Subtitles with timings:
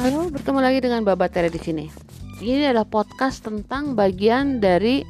[0.00, 1.84] Halo, bertemu lagi dengan Baba Tere di sini.
[2.40, 5.04] Ini adalah podcast tentang bagian dari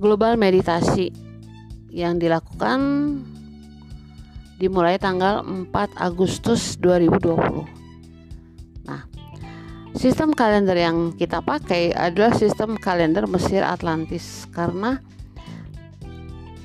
[0.00, 1.12] global meditasi
[1.92, 2.80] yang dilakukan
[4.56, 8.88] dimulai tanggal 4 Agustus 2020.
[8.88, 9.04] Nah,
[9.92, 14.96] sistem kalender yang kita pakai adalah sistem kalender Mesir Atlantis karena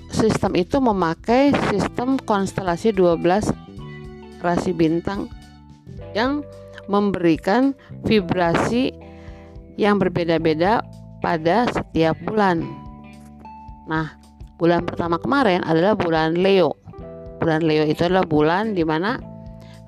[0.08, 3.52] sistem itu memakai sistem konstelasi 12
[4.40, 5.28] rasi bintang
[6.16, 6.40] yang
[6.88, 7.74] memberikan
[8.06, 8.94] vibrasi
[9.76, 10.84] yang berbeda-beda
[11.20, 12.64] pada setiap bulan.
[13.90, 14.16] Nah,
[14.58, 16.78] bulan pertama kemarin adalah bulan Leo.
[17.42, 19.20] Bulan Leo itu adalah bulan di mana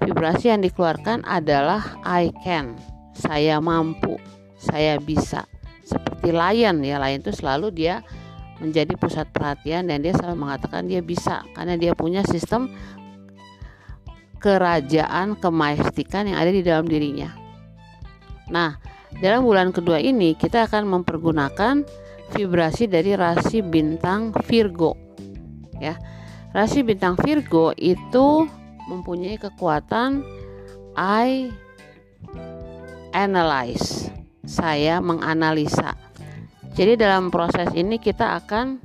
[0.03, 2.77] vibrasi yang dikeluarkan adalah I can.
[3.17, 4.19] Saya mampu,
[4.59, 5.45] saya bisa.
[5.81, 8.03] Seperti lion ya, lion itu selalu dia
[8.57, 12.73] menjadi pusat perhatian dan dia selalu mengatakan dia bisa karena dia punya sistem
[14.47, 17.35] kerajaan kemajestikan yang ada di dalam dirinya.
[18.47, 18.79] Nah,
[19.19, 21.83] dalam bulan kedua ini kita akan mempergunakan
[22.31, 24.95] vibrasi dari rasi bintang Virgo.
[25.83, 25.99] Ya.
[26.55, 28.47] Rasi bintang Virgo itu
[28.87, 30.23] mempunyai kekuatan
[30.95, 31.51] I
[33.11, 34.07] analyze.
[34.47, 35.91] Saya menganalisa.
[36.71, 38.79] Jadi dalam proses ini kita akan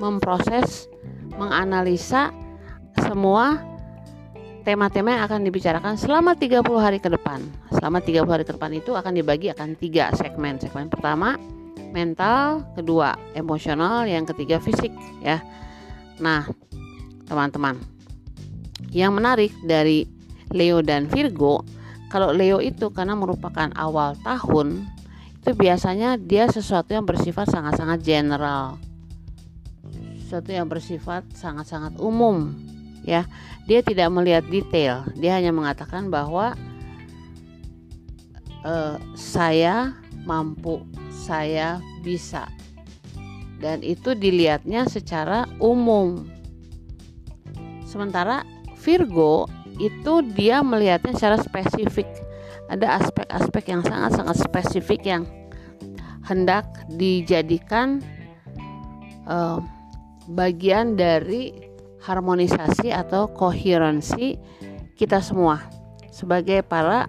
[0.00, 0.88] memproses
[1.36, 2.32] menganalisa
[2.96, 3.73] semua
[4.64, 7.44] tema-tema yang akan dibicarakan selama 30 hari ke depan.
[7.68, 10.56] Selama 30 hari ke depan itu akan dibagi akan tiga segmen.
[10.56, 11.36] Segmen pertama
[11.92, 15.44] mental, kedua emosional, yang ketiga fisik ya.
[16.18, 16.48] Nah,
[17.28, 17.76] teman-teman.
[18.90, 20.08] Yang menarik dari
[20.50, 21.62] Leo dan Virgo,
[22.08, 24.88] kalau Leo itu karena merupakan awal tahun,
[25.44, 28.80] itu biasanya dia sesuatu yang bersifat sangat-sangat general.
[30.24, 32.56] Sesuatu yang bersifat sangat-sangat umum
[33.04, 33.28] ya
[33.64, 35.04] dia tidak melihat detail.
[35.16, 36.52] Dia hanya mengatakan bahwa
[38.64, 38.74] e,
[39.16, 39.96] saya
[40.28, 42.48] mampu saya bisa.
[43.60, 46.28] Dan itu dilihatnya secara umum.
[47.88, 48.44] Sementara
[48.84, 49.48] Virgo
[49.80, 52.06] itu dia melihatnya secara spesifik.
[52.68, 55.22] Ada aspek-aspek yang sangat-sangat spesifik yang
[56.24, 58.00] hendak dijadikan
[59.28, 59.60] uh,
[60.28, 61.52] bagian dari
[62.04, 64.36] harmonisasi atau koherensi
[64.94, 65.64] kita semua
[66.12, 67.08] sebagai para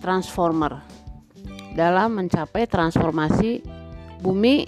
[0.00, 0.82] transformer
[1.76, 3.62] dalam mencapai transformasi
[4.24, 4.66] bumi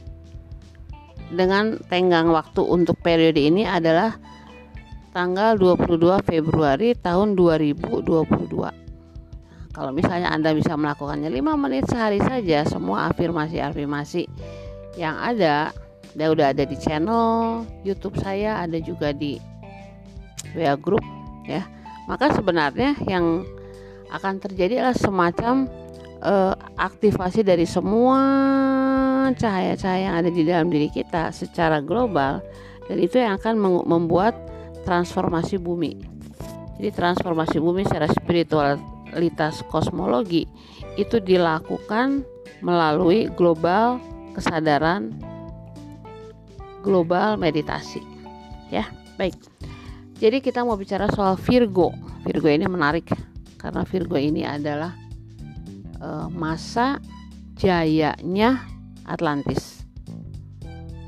[1.34, 4.14] dengan tenggang waktu untuk periode ini adalah
[5.10, 8.84] tanggal 22 Februari tahun 2022
[9.74, 14.30] kalau misalnya Anda bisa melakukannya 5 menit sehari saja semua afirmasi-afirmasi
[14.94, 15.74] yang ada
[16.14, 19.38] dia udah ada di channel YouTube saya, ada juga di
[20.54, 21.02] WA group
[21.46, 21.66] ya.
[22.06, 23.42] Maka sebenarnya yang
[24.14, 25.54] akan terjadi adalah semacam
[26.22, 28.20] uh, aktivasi dari semua
[29.34, 32.44] cahaya-cahaya yang ada di dalam diri kita secara global
[32.86, 33.56] dan itu yang akan
[33.88, 34.36] membuat
[34.84, 35.96] transformasi bumi.
[36.76, 40.44] Jadi transformasi bumi secara spiritualitas kosmologi
[41.00, 42.22] itu dilakukan
[42.60, 43.98] melalui global
[44.36, 45.16] kesadaran
[46.84, 48.04] global meditasi.
[48.68, 49.32] Ya, baik.
[50.20, 51.90] Jadi kita mau bicara soal Virgo.
[52.28, 53.08] Virgo ini menarik
[53.56, 54.92] karena Virgo ini adalah
[56.04, 57.00] uh, masa
[57.56, 58.60] jayanya
[59.08, 59.82] Atlantis.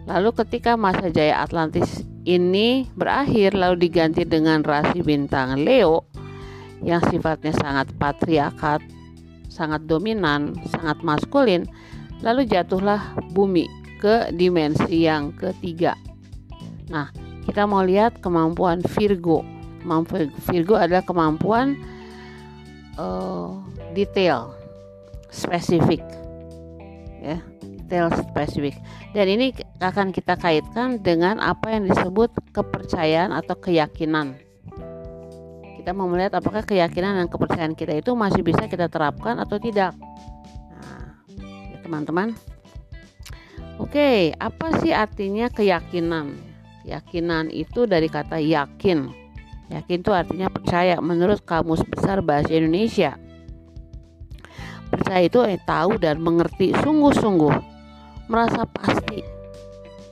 [0.09, 6.07] Lalu ketika masa jaya Atlantis ini berakhir lalu diganti dengan rasi bintang Leo
[6.83, 8.83] yang sifatnya sangat patriarkat,
[9.51, 11.67] sangat dominan, sangat maskulin,
[12.23, 15.97] lalu jatuhlah bumi ke dimensi yang ketiga.
[16.93, 17.11] Nah,
[17.47, 19.43] kita mau lihat kemampuan Virgo.
[19.83, 21.79] Kemampuan Virgo adalah kemampuan
[22.99, 23.63] uh,
[23.95, 24.55] detail,
[25.31, 26.03] spesifik,
[27.23, 28.75] ya, detail spesifik.
[29.15, 34.37] Dan ini akan kita kaitkan dengan apa yang disebut kepercayaan atau keyakinan.
[35.79, 39.95] Kita mau melihat apakah keyakinan dan kepercayaan kita itu masih bisa kita terapkan atau tidak.
[40.75, 41.15] Nah,
[41.71, 42.35] ya teman-teman.
[43.77, 46.33] Oke, apa sih artinya keyakinan?
[46.81, 49.13] Keyakinan itu dari kata yakin.
[49.69, 53.21] Yakin itu artinya percaya menurut Kamus Besar Bahasa Indonesia.
[54.89, 57.53] Percaya itu eh, tahu dan mengerti sungguh-sungguh,
[58.33, 59.21] merasa pasti.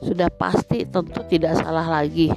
[0.05, 2.29] Sudah pasti tentu tidak salah lagi.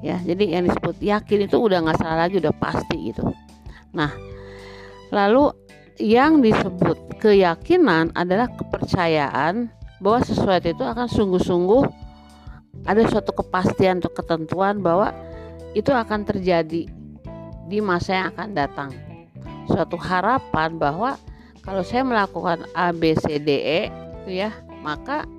[0.00, 3.26] Ya, jadi yang disebut yakin itu udah nggak salah lagi, udah pasti gitu.
[3.92, 4.16] Nah,
[5.12, 5.52] lalu
[6.00, 9.68] yang disebut keyakinan adalah kepercayaan
[10.00, 11.84] bahwa sesuatu itu akan sungguh-sungguh
[12.88, 15.12] ada suatu kepastian atau ketentuan bahwa
[15.76, 16.88] itu akan terjadi
[17.70, 18.90] di masa yang akan datang.
[19.70, 21.14] suatu harapan bahwa
[21.62, 23.80] kalau saya melakukan A B C D E
[24.26, 24.50] itu ya
[24.82, 25.30] maka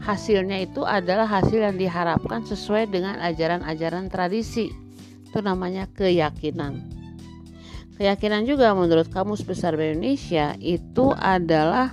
[0.00, 4.72] hasilnya itu adalah hasil yang diharapkan sesuai dengan ajaran-ajaran tradisi
[5.28, 6.80] itu namanya keyakinan
[8.00, 11.92] keyakinan juga menurut Kamus Besar Indonesia itu adalah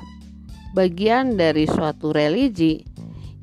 [0.76, 2.84] bagian dari suatu religi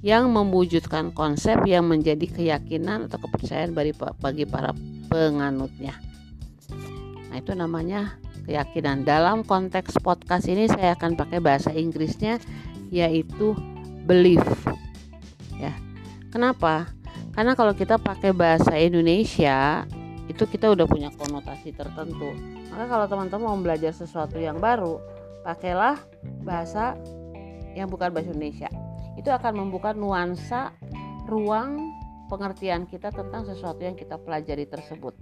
[0.05, 4.77] yang mewujudkan konsep yang menjadi keyakinan atau kepercayaan bagi para
[5.09, 5.97] penganutnya.
[7.33, 9.09] Nah, itu namanya keyakinan.
[9.09, 12.37] Dalam konteks podcast ini saya akan pakai bahasa Inggrisnya
[12.93, 13.57] yaitu
[14.05, 14.45] belief.
[15.57, 15.73] Ya.
[16.29, 16.93] Kenapa?
[17.33, 19.89] Karena kalau kita pakai bahasa Indonesia
[20.29, 22.37] itu kita udah punya konotasi tertentu.
[22.69, 25.01] Maka kalau teman-teman mau belajar sesuatu yang baru,
[25.47, 25.97] pakailah
[26.45, 26.99] bahasa
[27.77, 28.69] yang bukan bahasa Indonesia.
[29.17, 30.73] Itu akan membuka nuansa
[31.29, 31.93] ruang
[32.33, 35.13] pengertian kita tentang sesuatu yang kita pelajari tersebut.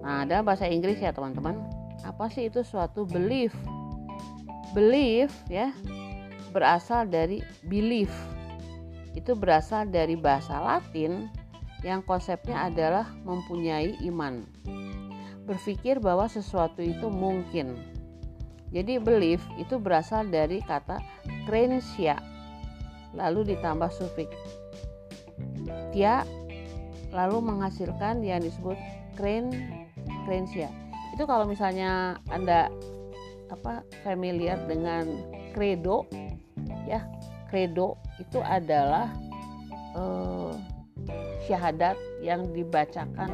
[0.00, 1.60] Nah, dalam bahasa Inggris ya, teman-teman,
[2.04, 3.52] apa sih itu suatu belief?
[4.72, 5.70] Belief ya
[6.54, 8.10] berasal dari belief.
[9.14, 11.26] Itu berasal dari bahasa Latin
[11.82, 14.46] yang konsepnya adalah mempunyai iman.
[15.44, 17.76] Berpikir bahwa sesuatu itu mungkin
[18.74, 20.98] jadi belief itu berasal dari kata
[21.46, 22.18] krensia
[23.14, 24.26] lalu ditambah sufik
[25.94, 26.26] tia
[27.14, 28.74] lalu menghasilkan yang disebut
[29.14, 29.54] kren
[30.26, 30.66] krensia
[31.14, 32.66] itu kalau misalnya anda
[33.54, 35.06] apa familiar dengan
[35.54, 36.10] credo
[36.90, 37.06] ya
[37.46, 39.14] credo itu adalah
[39.94, 40.52] eh,
[41.46, 43.30] syahadat yang dibacakan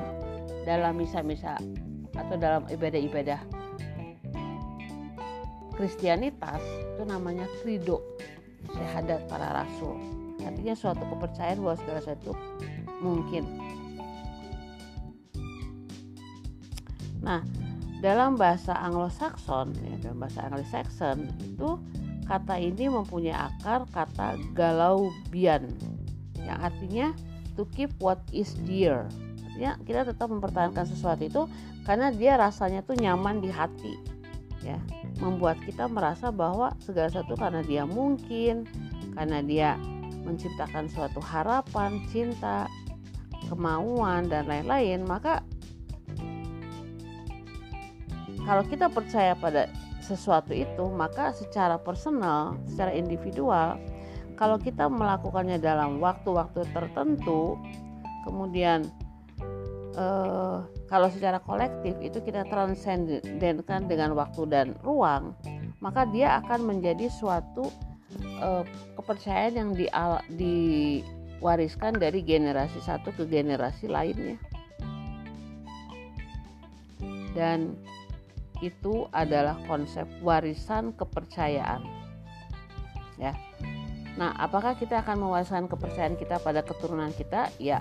[0.68, 1.56] dalam misa-misa
[2.12, 3.59] atau dalam ibadah-ibadah
[5.80, 8.04] Kristianitas itu namanya credo
[8.68, 9.96] syahadat para rasul.
[10.44, 12.36] Artinya suatu kepercayaan bahwa segala sesuatu
[13.00, 13.48] mungkin.
[17.24, 17.40] Nah
[18.04, 21.80] dalam bahasa Anglo-Saxon ya dalam bahasa Anglo-Saxon itu
[22.28, 25.64] kata ini mempunyai akar kata galaubian
[26.44, 27.16] yang artinya
[27.56, 29.08] to keep what is dear.
[29.48, 31.42] Artinya kita tetap mempertahankan sesuatu itu
[31.88, 34.09] karena dia rasanya tuh nyaman di hati
[34.60, 34.76] ya
[35.20, 38.68] membuat kita merasa bahwa segala sesuatu karena dia mungkin
[39.16, 39.70] karena dia
[40.24, 42.68] menciptakan suatu harapan cinta
[43.48, 45.40] kemauan dan lain-lain maka
[48.44, 49.72] kalau kita percaya pada
[50.04, 53.80] sesuatu itu maka secara personal secara individual
[54.36, 57.56] kalau kita melakukannya dalam waktu-waktu tertentu
[58.28, 58.84] kemudian
[59.96, 60.58] eh,
[60.90, 65.38] kalau secara kolektif itu kita transendenkan dengan waktu dan ruang
[65.78, 67.70] maka dia akan menjadi suatu
[68.18, 68.64] eh,
[68.98, 69.86] kepercayaan yang di,
[70.34, 74.36] diwariskan dari generasi satu ke generasi lainnya
[77.32, 77.78] dan
[78.60, 81.80] itu adalah konsep warisan kepercayaan.
[83.16, 83.32] Ya.
[84.20, 87.48] Nah, apakah kita akan mewariskan kepercayaan kita pada keturunan kita?
[87.56, 87.80] Ya,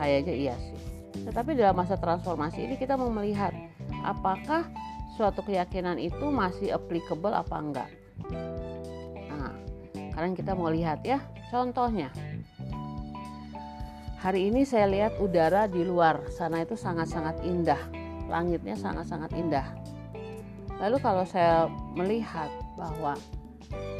[0.00, 0.87] kayaknya iya sih.
[1.12, 3.52] Tetapi dalam masa transformasi ini kita mau melihat
[4.04, 4.68] apakah
[5.16, 7.90] suatu keyakinan itu masih applicable apa enggak.
[9.28, 9.54] Nah,
[9.92, 11.18] sekarang kita mau lihat ya,
[11.50, 12.08] contohnya.
[14.18, 17.78] Hari ini saya lihat udara di luar sana itu sangat-sangat indah.
[18.28, 19.64] Langitnya sangat-sangat indah
[20.78, 21.66] Lalu kalau saya
[21.98, 23.18] melihat bahwa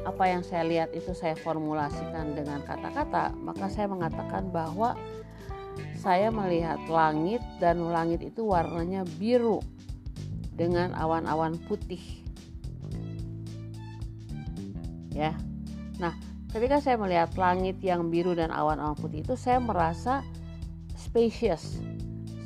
[0.07, 4.95] apa yang saya lihat itu saya formulasikan dengan kata-kata, maka saya mengatakan bahwa
[5.99, 9.59] saya melihat langit dan langit itu warnanya biru
[10.55, 12.00] dengan awan-awan putih.
[15.11, 15.35] Ya.
[15.99, 16.14] Nah,
[16.55, 20.23] ketika saya melihat langit yang biru dan awan-awan putih itu saya merasa
[20.95, 21.83] spacious.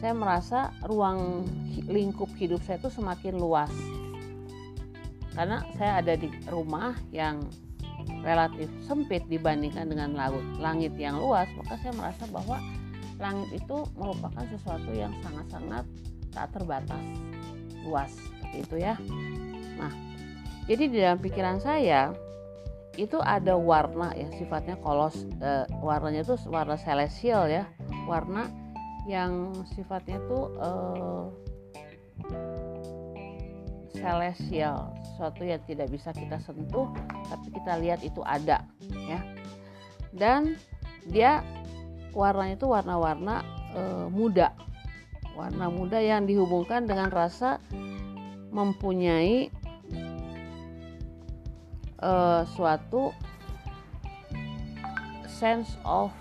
[0.00, 1.47] Saya merasa ruang
[1.87, 3.71] lingkup hidup saya itu semakin luas
[5.32, 7.40] karena saya ada di rumah yang
[8.21, 12.61] relatif sempit dibandingkan dengan laut langit yang luas maka saya merasa bahwa
[13.23, 15.87] langit itu merupakan sesuatu yang sangat-sangat
[16.35, 17.05] tak terbatas
[17.87, 18.95] luas seperti itu ya.
[19.79, 19.93] Nah
[20.67, 22.11] jadi di dalam pikiran saya
[22.99, 27.64] itu ada warna ya sifatnya kolos eh, warnanya itu warna celestial ya.
[28.05, 28.50] Warna
[29.07, 31.25] yang sifatnya tuh eh,
[34.02, 36.91] celestial sesuatu yang tidak bisa kita sentuh
[37.31, 38.67] tapi kita lihat itu ada
[39.07, 39.23] ya.
[40.12, 40.61] Dan
[41.09, 41.41] dia
[42.12, 44.52] warnanya itu warna-warna e, muda.
[45.33, 47.59] Warna muda yang dihubungkan dengan rasa
[48.52, 49.49] mempunyai
[52.00, 52.12] e,
[52.52, 53.16] suatu
[55.26, 56.12] sense of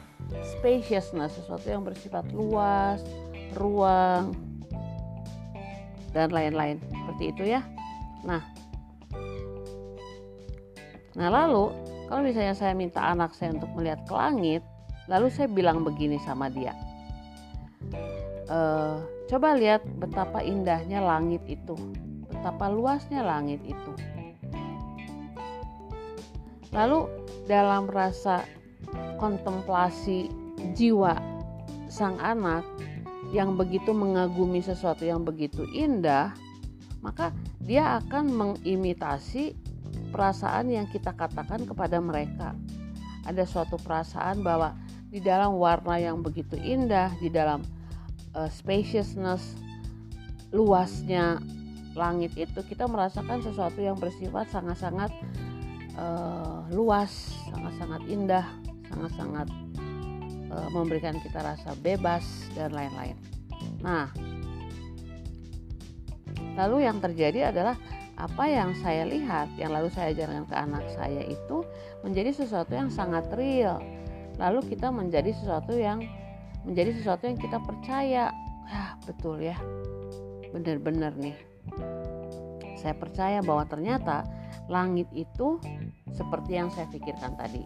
[0.57, 3.03] spaciousness sesuatu yang bersifat luas
[3.59, 4.31] ruang
[6.15, 6.79] dan lain-lain.
[6.79, 7.61] Seperti itu ya.
[8.23, 8.41] Nah.
[11.11, 11.75] Nah lalu
[12.07, 14.63] kalau misalnya saya minta anak saya untuk melihat ke langit
[15.11, 16.71] lalu saya bilang begini sama dia.
[18.47, 18.59] E,
[19.27, 21.75] coba lihat betapa indahnya langit itu.
[22.31, 23.91] Betapa luasnya langit itu.
[26.71, 27.11] Lalu
[27.51, 28.47] dalam rasa
[29.19, 30.31] kontemplasi
[30.71, 31.19] jiwa
[31.91, 32.63] sang anak
[33.35, 36.31] yang begitu mengagumi sesuatu yang begitu indah,
[37.03, 39.55] maka dia akan mengimitasi
[40.11, 42.55] perasaan yang kita katakan kepada mereka.
[43.27, 44.75] Ada suatu perasaan bahwa
[45.11, 47.61] di dalam warna yang begitu indah, di dalam
[48.31, 49.59] uh, spaciousness,
[50.55, 51.43] luasnya
[51.91, 55.11] langit itu kita merasakan sesuatu yang bersifat sangat-sangat
[55.99, 58.47] uh, luas, sangat-sangat indah,
[58.87, 59.47] sangat-sangat
[60.47, 62.23] uh, memberikan kita rasa bebas
[62.55, 63.19] dan lain-lain.
[63.83, 64.07] Nah,
[66.55, 67.75] lalu yang terjadi adalah
[68.15, 71.67] apa yang saya lihat, yang lalu saya ajarkan ke anak saya itu
[71.99, 73.83] menjadi sesuatu yang sangat real.
[74.41, 76.01] Lalu kita menjadi sesuatu yang
[76.65, 78.33] menjadi sesuatu yang kita percaya.
[78.65, 79.57] Ah, betul ya.
[80.49, 81.37] Benar-benar nih.
[82.81, 84.25] Saya percaya bahwa ternyata
[84.65, 85.61] langit itu
[86.09, 87.61] seperti yang saya pikirkan tadi.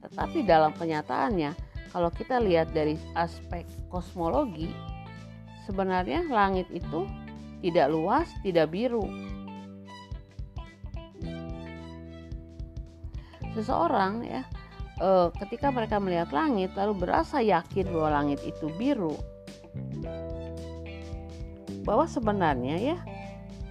[0.00, 1.52] Tetapi dalam kenyataannya
[1.92, 4.72] kalau kita lihat dari aspek kosmologi,
[5.68, 7.06] sebenarnya langit itu
[7.62, 9.06] tidak luas, tidak biru.
[13.54, 14.42] Seseorang ya,
[14.98, 15.08] e,
[15.44, 19.14] ketika mereka melihat langit lalu berasa yakin bahwa langit itu biru,
[21.84, 22.98] bahwa sebenarnya ya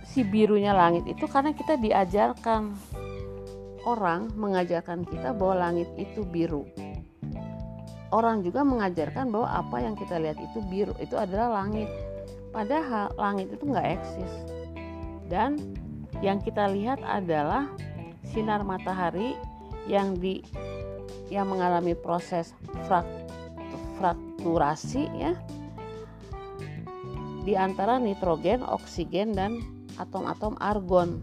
[0.05, 2.73] si birunya langit itu karena kita diajarkan.
[3.83, 6.63] Orang mengajarkan kita bahwa langit itu biru.
[8.15, 11.91] Orang juga mengajarkan bahwa apa yang kita lihat itu biru itu adalah langit.
[12.55, 14.33] Padahal langit itu nggak eksis.
[15.27, 15.59] Dan
[16.23, 17.67] yang kita lihat adalah
[18.23, 19.35] sinar matahari
[19.83, 20.39] yang di
[21.31, 22.51] yang mengalami proses
[22.87, 23.07] frak,
[23.99, 25.37] frakturasi ya
[27.43, 29.59] di antara nitrogen, oksigen dan
[29.99, 31.19] atom-atom argon.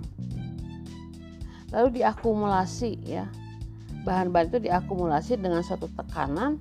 [1.72, 3.24] Lalu diakumulasi ya.
[4.04, 6.60] Bahan-bahan itu diakumulasi dengan suatu tekanan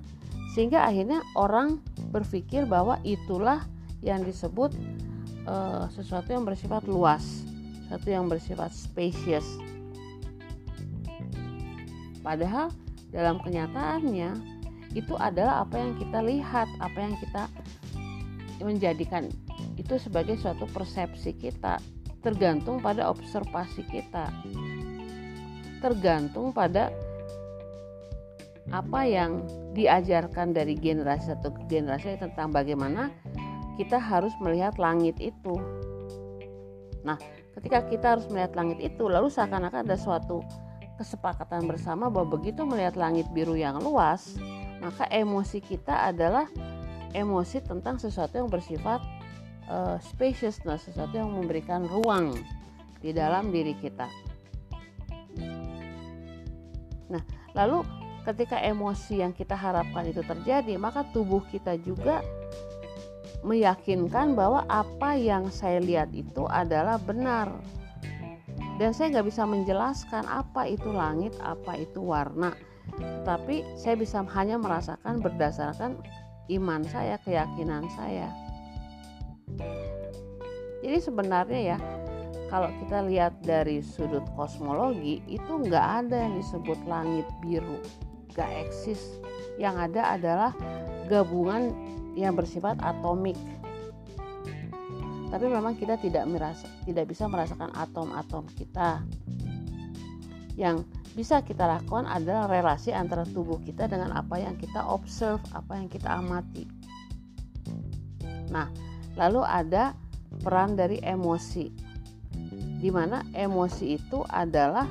[0.52, 1.80] sehingga akhirnya orang
[2.12, 3.64] berpikir bahwa itulah
[4.04, 4.72] yang disebut
[5.48, 7.44] uh, sesuatu yang bersifat luas,
[7.84, 9.46] sesuatu yang bersifat spacious.
[12.20, 12.68] Padahal
[13.10, 14.30] dalam kenyataannya
[14.94, 17.42] itu adalah apa yang kita lihat, apa yang kita
[18.58, 19.30] menjadikan
[19.78, 21.78] itu sebagai suatu persepsi kita,
[22.20, 24.28] tergantung pada observasi kita,
[25.78, 26.90] tergantung pada
[28.70, 29.42] apa yang
[29.74, 33.10] diajarkan dari generasi satu ke generasi tentang bagaimana
[33.74, 35.54] kita harus melihat langit itu.
[37.02, 37.16] Nah,
[37.58, 40.44] ketika kita harus melihat langit itu, lalu seakan-akan ada suatu
[41.00, 44.36] kesepakatan bersama bahwa begitu melihat langit biru yang luas,
[44.84, 46.44] maka emosi kita adalah
[47.16, 49.00] emosi tentang sesuatu yang bersifat
[49.72, 52.36] uh, spaciousness, sesuatu yang memberikan ruang
[53.00, 54.04] di dalam diri kita.
[57.08, 57.22] Nah,
[57.56, 57.80] lalu
[58.28, 62.20] ketika emosi yang kita harapkan itu terjadi, maka tubuh kita juga
[63.40, 67.79] meyakinkan bahwa apa yang saya lihat itu adalah benar.
[68.80, 72.56] Dan saya nggak bisa menjelaskan apa itu langit, apa itu warna.
[72.96, 76.00] Tetapi saya bisa hanya merasakan berdasarkan
[76.48, 78.32] iman saya, keyakinan saya.
[80.80, 81.78] Jadi sebenarnya ya,
[82.48, 87.78] kalau kita lihat dari sudut kosmologi itu nggak ada yang disebut langit biru
[88.34, 89.20] gak eksis
[89.58, 90.52] yang ada adalah
[91.10, 91.74] gabungan
[92.14, 93.36] yang bersifat atomik
[95.30, 99.00] tapi memang kita tidak merasa tidak bisa merasakan atom-atom kita
[100.60, 100.84] yang
[101.14, 105.90] bisa kita lakukan adalah relasi antara tubuh kita dengan apa yang kita observe, apa yang
[105.90, 106.70] kita amati.
[108.54, 108.70] Nah,
[109.18, 109.94] lalu ada
[110.42, 111.66] peran dari emosi.
[112.80, 114.86] Di mana emosi itu adalah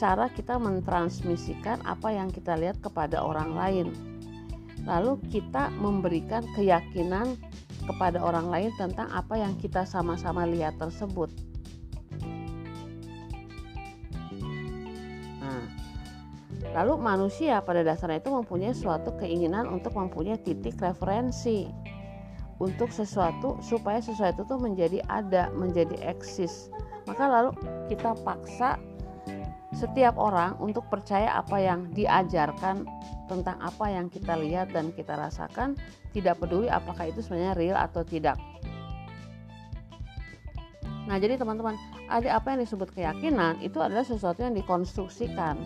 [0.00, 3.88] cara kita mentransmisikan apa yang kita lihat kepada orang lain.
[4.88, 7.36] Lalu kita memberikan keyakinan
[7.88, 11.32] kepada orang lain tentang apa yang kita sama-sama lihat tersebut.
[15.40, 15.64] Nah,
[16.76, 21.64] lalu manusia pada dasarnya itu mempunyai suatu keinginan untuk mempunyai titik referensi
[22.60, 26.68] untuk sesuatu supaya sesuatu itu menjadi ada, menjadi eksis.
[27.06, 27.50] Maka lalu
[27.88, 28.76] kita paksa
[29.72, 32.82] setiap orang untuk percaya apa yang diajarkan
[33.30, 35.78] tentang apa yang kita lihat dan kita rasakan
[36.18, 38.36] tidak peduli apakah itu sebenarnya real atau tidak.
[41.08, 41.72] Nah, jadi teman-teman,
[42.12, 45.56] ada apa yang disebut keyakinan itu adalah sesuatu yang dikonstruksikan.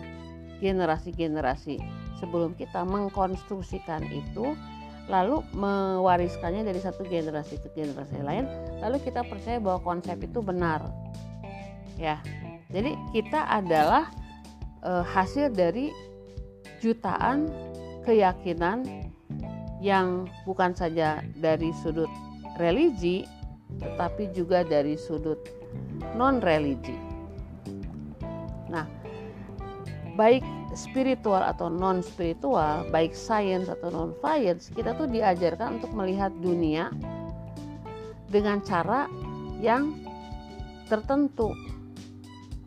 [0.63, 1.83] Generasi-generasi
[2.23, 4.55] sebelum kita mengkonstruksikan itu
[5.11, 8.47] lalu mewariskannya dari satu generasi ke generasi lain
[8.79, 10.79] lalu kita percaya bahwa konsep itu benar.
[11.99, 12.23] Ya
[12.71, 14.07] jadi kita adalah
[14.79, 15.91] e, hasil dari
[16.81, 17.51] jutaan
[18.07, 19.11] keyakinan
[19.83, 22.09] yang bukan saja dari sudut
[22.55, 23.27] religi
[23.83, 25.43] tetapi juga dari sudut
[26.15, 26.95] non religi
[28.71, 28.87] nah
[30.15, 36.33] baik spiritual atau non spiritual, baik science atau non science, kita tuh diajarkan untuk melihat
[36.41, 36.89] dunia
[38.29, 39.05] dengan cara
[39.61, 39.93] yang
[40.89, 41.53] tertentu.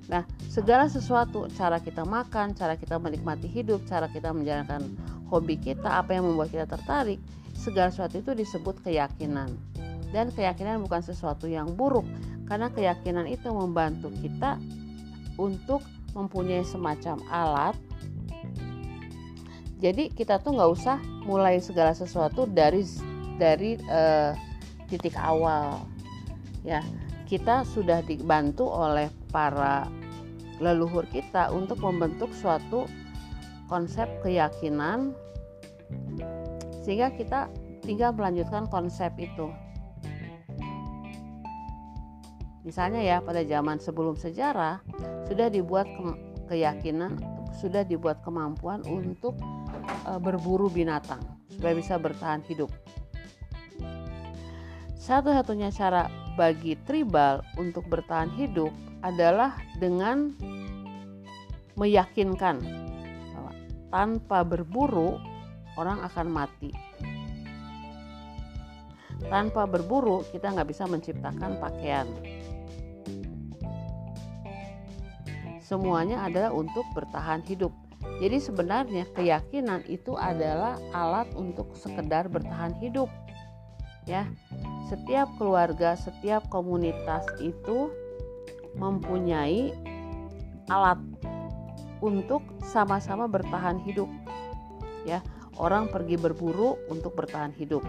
[0.07, 4.87] Nah, segala sesuatu, cara kita makan, cara kita menikmati hidup, cara kita menjalankan
[5.29, 7.19] hobi kita, apa yang membuat kita tertarik,
[7.57, 9.53] segala sesuatu itu disebut keyakinan.
[10.15, 12.07] Dan keyakinan bukan sesuatu yang buruk,
[12.47, 14.57] karena keyakinan itu membantu kita
[15.37, 15.83] untuk
[16.17, 17.77] mempunyai semacam alat
[19.77, 22.81] jadi kita tuh nggak usah mulai segala sesuatu dari
[23.37, 24.33] dari uh,
[24.89, 25.85] titik awal
[26.65, 26.81] ya
[27.29, 29.85] kita sudah dibantu oleh para
[30.57, 32.89] leluhur kita untuk membentuk suatu
[33.67, 35.15] konsep keyakinan
[36.83, 37.51] sehingga kita
[37.83, 39.51] tinggal melanjutkan konsep itu
[42.67, 44.83] misalnya ya pada zaman sebelum sejarah
[45.31, 46.03] sudah dibuat ke
[46.51, 47.19] keyakinan
[47.57, 49.39] sudah dibuat kemampuan untuk
[50.05, 52.69] uh, berburu binatang supaya bisa bertahan hidup.
[55.01, 60.35] Satu-satunya cara bagi tribal untuk bertahan hidup adalah dengan
[61.79, 62.86] meyakinkan
[63.97, 65.17] tanpa berburu
[65.81, 66.69] orang akan mati.
[69.33, 72.05] Tanpa berburu kita nggak bisa menciptakan pakaian.
[75.65, 77.73] Semuanya adalah untuk bertahan hidup
[78.17, 83.13] jadi sebenarnya keyakinan itu adalah alat untuk sekedar bertahan hidup.
[84.09, 84.25] Ya.
[84.89, 87.91] Setiap keluarga, setiap komunitas itu
[88.79, 89.75] mempunyai
[90.71, 90.97] alat
[92.07, 94.07] untuk sama-sama bertahan hidup.
[95.03, 95.23] Ya,
[95.59, 97.83] orang pergi berburu untuk bertahan hidup.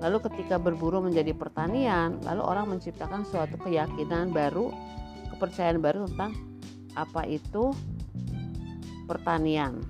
[0.00, 4.72] Lalu ketika berburu menjadi pertanian, lalu orang menciptakan suatu keyakinan baru,
[5.36, 6.32] kepercayaan baru tentang
[6.96, 7.70] apa itu
[9.04, 9.84] pertanian.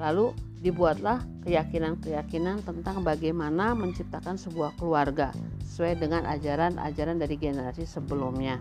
[0.00, 5.32] Lalu dibuatlah keyakinan-keyakinan tentang bagaimana menciptakan sebuah keluarga
[5.64, 8.60] sesuai dengan ajaran-ajaran dari generasi sebelumnya.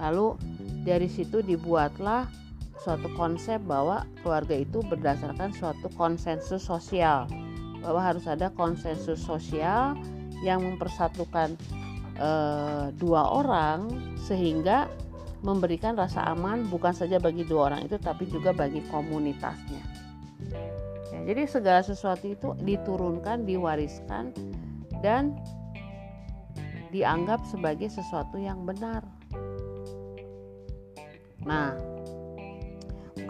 [0.00, 0.36] Lalu
[0.84, 2.28] dari situ dibuatlah
[2.80, 7.28] suatu konsep bahwa keluarga itu berdasarkan suatu konsensus sosial
[7.80, 9.96] bahwa harus ada konsensus sosial
[10.44, 11.56] yang mempersatukan
[12.16, 12.30] e,
[12.96, 14.88] dua orang sehingga
[15.40, 19.80] memberikan rasa aman bukan saja bagi dua orang itu tapi juga bagi komunitasnya.
[21.12, 24.36] Ya, jadi segala sesuatu itu diturunkan, diwariskan
[25.00, 25.36] dan
[26.92, 29.00] dianggap sebagai sesuatu yang benar.
[31.40, 31.72] Nah,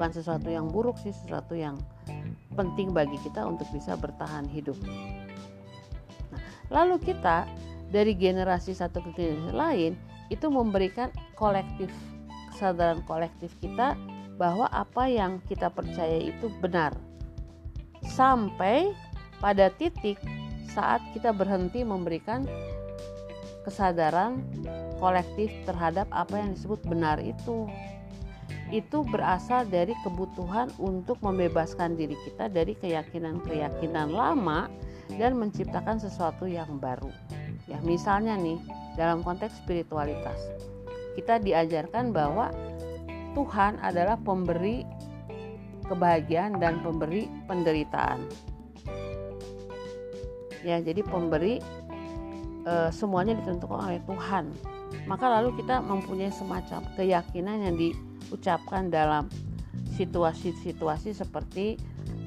[0.00, 1.76] bukan sesuatu yang buruk sih, sesuatu yang
[2.56, 4.72] penting bagi kita untuk bisa bertahan hidup.
[6.32, 6.40] Nah,
[6.72, 7.44] lalu kita
[7.92, 9.92] dari generasi satu ke generasi lain
[10.32, 11.92] itu memberikan kolektif
[12.48, 13.92] kesadaran kolektif kita
[14.40, 16.96] bahwa apa yang kita percaya itu benar
[18.00, 18.96] sampai
[19.36, 20.16] pada titik
[20.72, 22.48] saat kita berhenti memberikan
[23.68, 24.40] kesadaran
[24.96, 27.68] kolektif terhadap apa yang disebut benar itu
[28.70, 34.70] itu berasal dari kebutuhan untuk membebaskan diri kita dari keyakinan-keyakinan lama
[35.18, 37.10] dan menciptakan sesuatu yang baru.
[37.66, 38.62] Ya, misalnya nih,
[38.94, 40.38] dalam konteks spiritualitas.
[41.18, 42.54] Kita diajarkan bahwa
[43.34, 44.86] Tuhan adalah pemberi
[45.90, 48.22] kebahagiaan dan pemberi penderitaan.
[50.62, 51.58] Ya, jadi pemberi
[52.62, 54.54] e, semuanya ditentukan oleh Tuhan.
[55.06, 57.76] Maka lalu kita mempunyai semacam keyakinan yang
[58.30, 59.26] diucapkan dalam
[59.98, 61.74] situasi-situasi seperti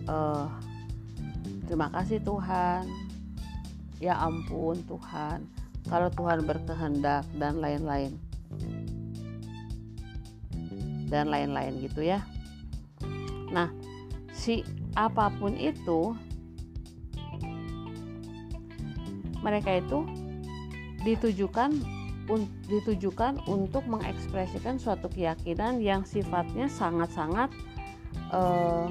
[0.03, 0.17] e,
[1.63, 2.83] terima kasih Tuhan,
[4.03, 5.47] ya ampun Tuhan,
[5.87, 8.19] kalau Tuhan berkehendak dan lain-lain.
[11.07, 12.19] Dan lain-lain gitu ya.
[13.55, 13.71] Nah
[14.35, 14.67] si
[14.99, 16.11] apa pun itu
[19.39, 20.03] mereka itu
[21.07, 22.02] ditujukan
[22.71, 27.51] ditujukan untuk mengekspresikan suatu keyakinan yang sifatnya sangat-sangat
[28.31, 28.87] eh,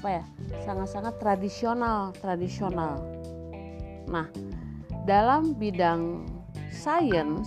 [0.00, 0.24] apa ya
[0.64, 3.04] sangat-sangat tradisional tradisional.
[4.08, 4.26] Nah
[5.04, 6.26] dalam bidang
[6.72, 7.46] sains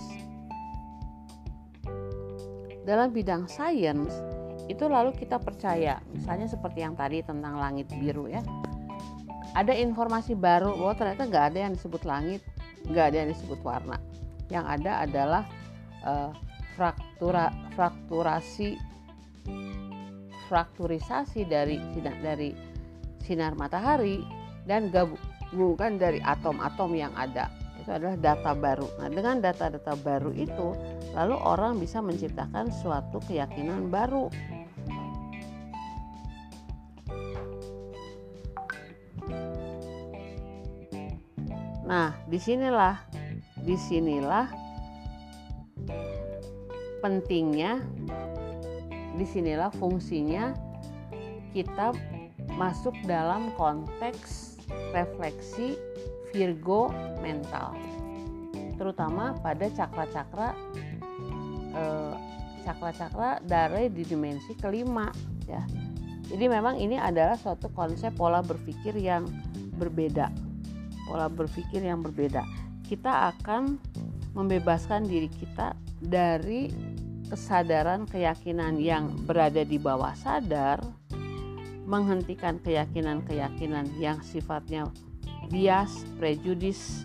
[2.84, 4.12] dalam bidang sains
[4.68, 8.40] itu lalu kita percaya misalnya seperti yang tadi tentang langit biru ya
[9.54, 12.40] ada informasi baru bahwa ternyata nggak ada yang disebut langit
[12.88, 13.96] nggak ada yang disebut warna
[14.52, 15.44] yang ada adalah
[16.04, 16.30] uh,
[16.74, 18.76] fraktura frakturasi
[20.50, 22.50] frakturisasi dari sinar dari
[23.24, 24.20] sinar matahari
[24.68, 27.48] dan gabungan dari atom-atom yang ada
[27.84, 28.88] itu adalah data baru.
[28.96, 30.72] Nah, dengan data-data baru itu,
[31.12, 34.32] lalu orang bisa menciptakan suatu keyakinan baru.
[41.84, 42.96] Nah, di sinilah,
[43.64, 44.46] di sinilah
[47.00, 47.80] pentingnya,
[49.16, 50.52] di sinilah fungsinya
[51.56, 51.96] kita
[52.60, 54.60] masuk dalam konteks
[54.92, 55.80] refleksi
[56.34, 56.92] Virgo
[57.24, 57.72] mental,
[58.76, 60.52] terutama pada cakra-cakra
[61.72, 62.14] eh,
[62.64, 65.08] cakra-cakra dari di dimensi kelima
[65.44, 65.62] ya.
[66.24, 69.28] Jadi memang ini adalah suatu konsep pola berpikir yang
[69.76, 70.32] berbeda,
[71.06, 72.63] pola berpikir yang berbeda.
[72.84, 73.80] Kita akan
[74.36, 75.72] membebaskan diri kita
[76.04, 76.68] dari
[77.32, 80.78] kesadaran keyakinan yang berada di bawah sadar,
[81.88, 84.88] menghentikan keyakinan-keyakinan yang sifatnya
[85.48, 87.04] bias, prejudis,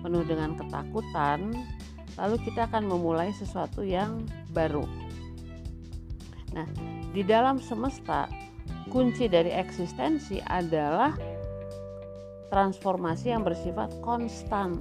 [0.00, 1.52] penuh dengan ketakutan,
[2.16, 4.84] lalu kita akan memulai sesuatu yang baru.
[6.56, 6.68] Nah,
[7.12, 8.28] di dalam semesta,
[8.88, 11.12] kunci dari eksistensi adalah
[12.48, 14.80] transformasi yang bersifat konstan.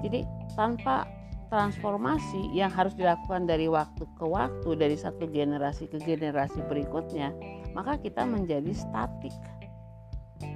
[0.00, 1.06] Jadi, tanpa
[1.46, 7.30] transformasi yang harus dilakukan dari waktu ke waktu, dari satu generasi ke generasi berikutnya,
[7.70, 9.34] maka kita menjadi statik.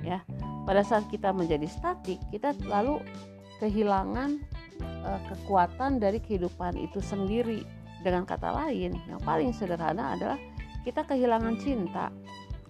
[0.05, 0.24] Ya,
[0.64, 3.00] pada saat kita menjadi statik kita lalu
[3.61, 4.40] kehilangan
[5.05, 7.64] uh, kekuatan dari kehidupan itu sendiri.
[8.00, 10.40] Dengan kata lain yang paling sederhana adalah
[10.88, 12.09] kita kehilangan cinta.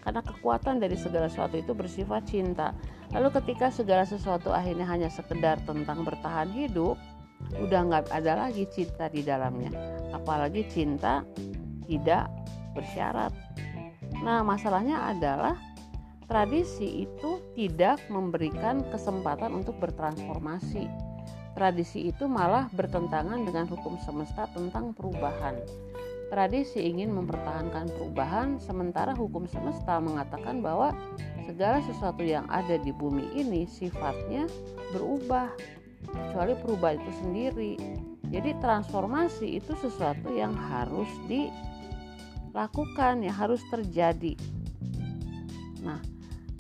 [0.02, 2.74] Karena kekuatan dari segala sesuatu itu bersifat cinta
[3.10, 6.98] lalu ketika segala sesuatu akhirnya hanya sekedar tentang bertahan hidup
[7.56, 9.72] udah nggak ada lagi cinta di dalamnya
[10.12, 11.24] apalagi cinta
[11.88, 12.30] tidak
[12.76, 13.32] bersyarat
[14.22, 15.56] nah masalahnya adalah
[16.30, 20.86] tradisi itu tidak memberikan kesempatan untuk bertransformasi.
[21.58, 25.58] Tradisi itu malah bertentangan dengan hukum semesta tentang perubahan.
[26.30, 30.94] Tradisi ingin mempertahankan perubahan, sementara hukum semesta mengatakan bahwa
[31.42, 34.46] segala sesuatu yang ada di bumi ini sifatnya
[34.94, 35.50] berubah,
[36.06, 37.72] kecuali perubahan itu sendiri.
[38.30, 44.38] Jadi, transformasi itu sesuatu yang harus dilakukan, yang harus terjadi.
[45.82, 45.98] Nah,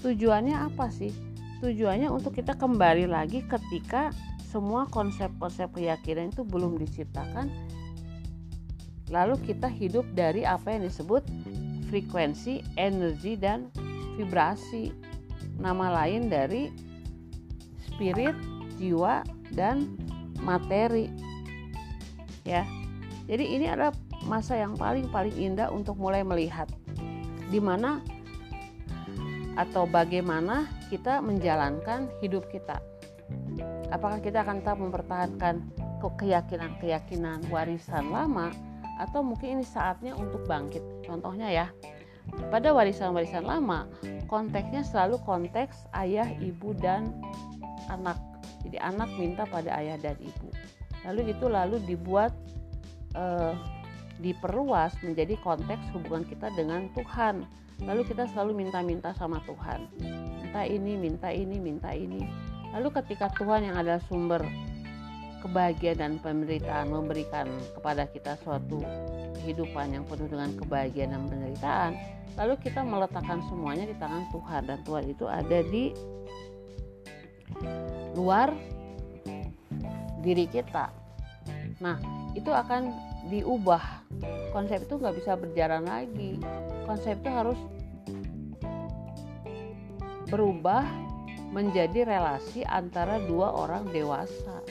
[0.02, 1.12] tujuannya apa sih
[1.60, 4.08] tujuannya untuk kita kembali lagi ketika
[4.48, 7.52] semua konsep-konsep keyakinan itu belum diciptakan
[9.10, 11.26] lalu kita hidup dari apa yang disebut
[11.90, 13.68] frekuensi, energi dan
[14.14, 14.94] vibrasi.
[15.60, 16.70] Nama lain dari
[17.90, 18.32] spirit,
[18.78, 19.98] jiwa dan
[20.40, 21.10] materi.
[22.46, 22.64] Ya.
[23.26, 23.92] Jadi ini adalah
[24.24, 26.70] masa yang paling paling indah untuk mulai melihat.
[27.50, 28.00] Di mana
[29.58, 32.78] atau bagaimana kita menjalankan hidup kita.
[33.90, 35.54] Apakah kita akan tetap mempertahankan
[36.00, 38.54] keyakinan-keyakinan warisan lama
[39.00, 40.84] atau mungkin ini saatnya untuk bangkit.
[41.08, 41.66] Contohnya ya,
[42.52, 43.88] pada warisan-warisan lama
[44.28, 47.16] konteksnya selalu konteks ayah, ibu dan
[47.88, 48.20] anak.
[48.60, 50.52] Jadi anak minta pada ayah dan ibu.
[51.08, 52.36] Lalu itu lalu dibuat
[53.16, 53.56] eh,
[54.20, 57.48] diperluas menjadi konteks hubungan kita dengan Tuhan
[57.84, 59.88] lalu kita selalu minta-minta sama Tuhan
[60.44, 62.28] minta ini minta ini minta ini
[62.76, 64.44] lalu ketika Tuhan yang adalah sumber
[65.40, 68.84] kebahagiaan dan penderitaan memberikan kepada kita suatu
[69.40, 71.92] kehidupan yang penuh dengan kebahagiaan dan penderitaan.
[72.38, 75.84] Lalu kita meletakkan semuanya di tangan Tuhan dan Tuhan itu ada di
[78.14, 78.54] luar
[80.20, 80.92] diri kita.
[81.80, 81.96] Nah
[82.36, 82.92] itu akan
[83.32, 84.06] diubah.
[84.54, 86.38] Konsep itu nggak bisa berjalan lagi.
[86.84, 87.58] Konsep itu harus
[90.30, 90.86] berubah
[91.50, 94.62] menjadi relasi antara dua orang dewasa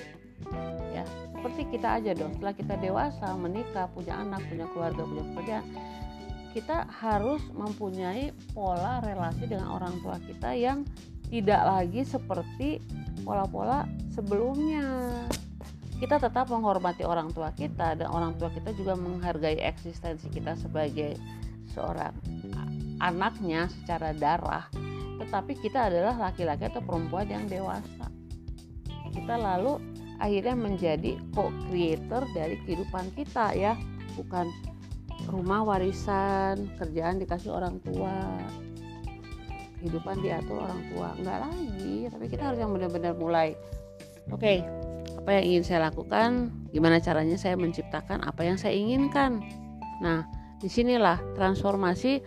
[0.95, 1.03] ya
[1.35, 2.35] seperti kita aja dong.
[2.37, 5.65] Setelah kita dewasa menikah punya anak punya keluarga punya pekerjaan
[6.49, 10.81] kita harus mempunyai pola relasi dengan orang tua kita yang
[11.29, 12.81] tidak lagi seperti
[13.21, 14.81] pola-pola sebelumnya.
[15.99, 21.19] Kita tetap menghormati orang tua kita dan orang tua kita juga menghargai eksistensi kita sebagai
[21.75, 22.15] seorang
[22.97, 24.65] anaknya secara darah.
[25.21, 28.09] Tetapi kita adalah laki-laki atau perempuan yang dewasa.
[29.11, 29.77] Kita lalu
[30.19, 33.73] akhirnya menjadi co-creator dari kehidupan kita ya.
[34.19, 34.51] Bukan
[35.31, 38.37] rumah warisan kerjaan dikasih orang tua.
[39.79, 41.15] Kehidupan diatur orang tua.
[41.15, 43.55] Enggak lagi tapi kita harus yang benar-benar mulai.
[44.29, 44.57] Oke okay,
[45.17, 46.53] apa yang ingin saya lakukan?
[46.69, 49.41] Gimana caranya saya menciptakan apa yang saya inginkan?
[50.03, 50.27] Nah
[50.59, 52.19] di sinilah transformasi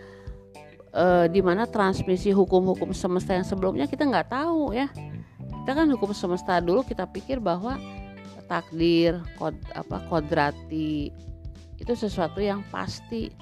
[0.97, 4.89] uh, di mana transmisi hukum-hukum semesta yang sebelumnya kita nggak tahu ya
[5.63, 7.79] kita kan hukum semesta dulu kita pikir bahwa
[8.51, 11.07] takdir kod apa kodrati
[11.79, 13.33] itu sesuatu yang pasti.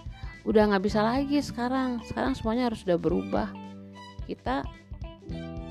[0.45, 2.01] Udah nggak bisa lagi sekarang.
[2.05, 3.53] Sekarang semuanya harus sudah berubah.
[4.25, 4.65] Kita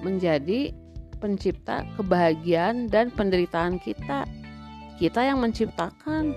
[0.06, 0.70] menjadi
[1.18, 4.26] pencipta kebahagiaan dan penderitaan kita.
[5.02, 6.36] Kita yang menciptakan.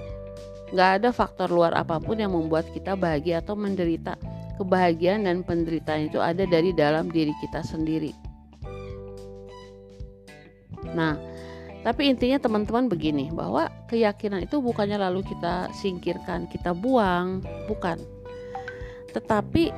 [0.74, 4.18] Nggak ada faktor luar apa pun yang membuat kita bahagia atau menderita.
[4.58, 8.23] Kebahagiaan dan penderitaan itu ada dari dalam diri kita sendiri.
[10.94, 11.18] Nah,
[11.84, 18.00] tapi intinya teman-teman begini, bahwa keyakinan itu bukannya lalu kita singkirkan, kita buang, bukan.
[19.12, 19.76] Tetapi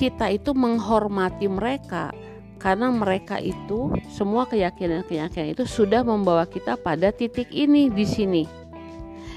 [0.00, 2.14] kita itu menghormati mereka
[2.58, 8.44] karena mereka itu semua keyakinan-keyakinan itu sudah membawa kita pada titik ini di sini.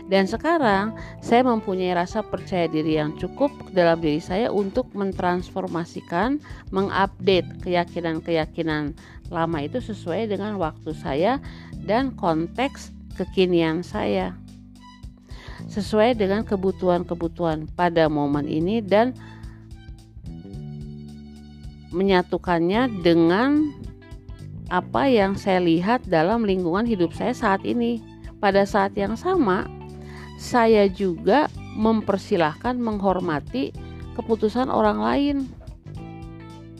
[0.09, 0.91] Dan sekarang
[1.23, 6.41] saya mempunyai rasa percaya diri yang cukup dalam diri saya untuk mentransformasikan,
[6.73, 8.91] mengupdate keyakinan-keyakinan
[9.31, 11.39] lama itu sesuai dengan waktu saya
[11.87, 14.35] dan konteks kekinian saya.
[15.71, 19.15] Sesuai dengan kebutuhan-kebutuhan pada momen ini dan
[21.95, 23.71] menyatukannya dengan
[24.71, 27.99] apa yang saya lihat dalam lingkungan hidup saya saat ini.
[28.41, 29.69] Pada saat yang sama,
[30.41, 31.45] saya juga
[31.77, 33.69] mempersilahkan menghormati
[34.17, 35.37] keputusan orang lain.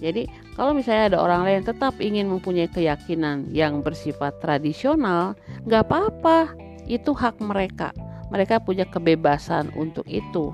[0.02, 0.26] Jadi,
[0.60, 5.34] kalau misalnya ada orang lain tetap ingin mempunyai keyakinan yang bersifat tradisional,
[5.64, 6.52] nggak apa-apa,
[6.86, 7.96] itu hak mereka.
[8.32, 10.52] Mereka punya kebebasan untuk itu.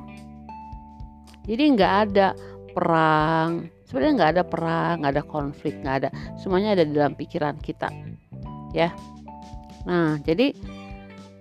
[1.49, 2.37] Jadi nggak ada
[2.77, 6.09] perang, sebenarnya nggak ada perang, nggak ada konflik, nggak ada.
[6.37, 7.89] Semuanya ada dalam pikiran kita,
[8.75, 8.93] ya.
[9.87, 10.51] Nah, jadi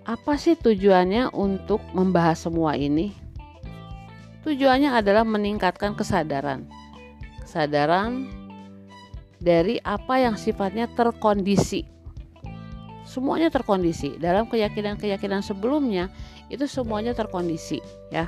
[0.07, 3.11] apa sih tujuannya untuk membahas semua ini?
[4.47, 6.71] Tujuannya adalah meningkatkan kesadaran.
[7.43, 8.31] Kesadaran
[9.37, 11.85] dari apa yang sifatnya terkondisi.
[13.07, 14.19] Semuanya terkondisi.
[14.19, 16.11] Dalam keyakinan-keyakinan sebelumnya
[16.51, 17.79] itu semuanya terkondisi,
[18.11, 18.27] ya.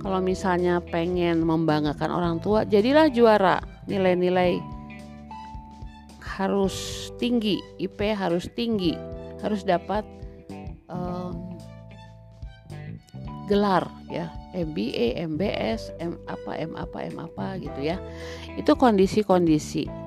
[0.00, 3.60] Kalau misalnya pengen membanggakan orang tua, jadilah juara.
[3.90, 4.58] Nilai-nilai
[6.22, 8.96] harus tinggi, IP harus tinggi,
[9.40, 10.04] harus dapat
[10.88, 11.56] um,
[13.46, 18.00] gelar ya MBA, MBS, M apa, M apa, M apa gitu ya.
[18.56, 20.05] Itu kondisi-kondisi.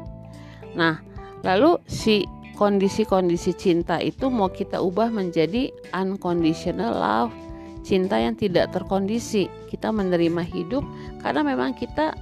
[0.79, 1.03] Nah,
[1.43, 2.23] lalu si
[2.55, 7.35] kondisi-kondisi cinta itu mau kita ubah menjadi unconditional love,
[7.83, 9.51] cinta yang tidak terkondisi.
[9.67, 10.87] Kita menerima hidup
[11.19, 12.15] karena memang kita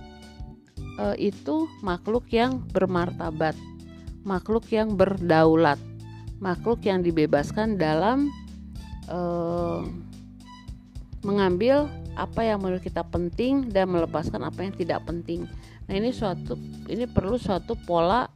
[0.98, 3.54] e, itu makhluk yang bermartabat,
[4.26, 5.78] makhluk yang berdaulat,
[6.42, 8.30] makhluk yang dibebaskan dalam
[9.10, 9.82] uh,
[11.26, 15.46] mengambil apa yang menurut kita penting dan melepaskan apa yang tidak penting.
[15.88, 16.60] Nah ini suatu
[16.92, 18.28] ini perlu suatu pola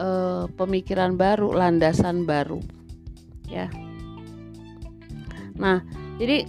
[0.00, 2.60] uh, pemikiran baru, landasan baru,
[3.48, 3.68] ya.
[5.60, 5.84] Nah
[6.16, 6.48] jadi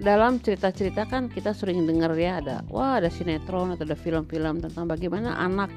[0.00, 4.90] dalam cerita-cerita kan kita sering dengar ya ada wah ada sinetron atau ada film-film tentang
[4.90, 5.70] bagaimana anak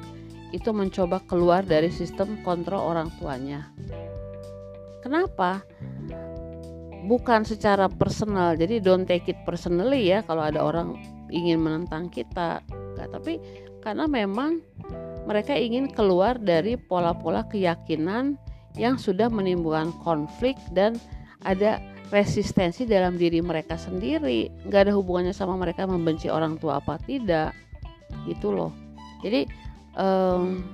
[0.49, 3.69] itu mencoba keluar dari sistem kontrol orang tuanya.
[5.03, 5.61] Kenapa?
[7.05, 10.97] bukan secara personal jadi don't take it personally ya kalau ada orang
[11.29, 13.37] ingin menentang kita Gak, tapi
[13.85, 14.65] karena memang
[15.29, 18.33] mereka ingin keluar dari pola-pola keyakinan
[18.73, 20.97] yang sudah menimbulkan konflik dan
[21.45, 21.77] ada
[22.09, 24.49] resistensi dalam diri mereka sendiri.
[24.65, 27.53] Nggak ada hubungannya sama mereka membenci orang tua apa tidak.
[28.25, 28.73] Gitu loh.
[29.21, 29.45] Jadi
[29.97, 30.65] um,